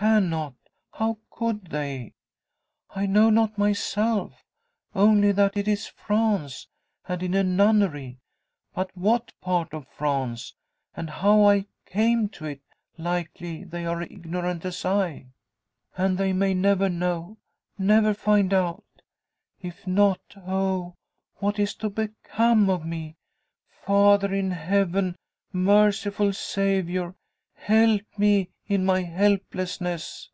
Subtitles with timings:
[0.00, 0.54] Cannot!
[0.92, 2.14] How could they?
[2.90, 4.44] I know not myself!
[4.94, 6.68] Only that it is France,
[7.08, 8.20] and in a nunnery.
[8.72, 10.54] But what part of France,
[10.94, 12.62] and how I came to it,
[12.96, 15.30] likely they are ignorant as I.
[15.96, 17.38] "And they may never know!
[17.76, 18.84] Never find out!
[19.60, 20.94] If not, oh!
[21.38, 23.16] what is to become of me?
[23.68, 25.16] Father in Heaven!
[25.52, 27.16] Merciful Saviour!
[27.56, 30.30] help me in my helplessness!"